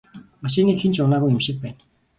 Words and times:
Машиныг 0.43 0.77
хэн 0.79 0.91
ч 0.95 0.97
унаагүй 1.03 1.29
юм 1.35 1.41
шиг 1.45 1.57
байна. 1.63 1.77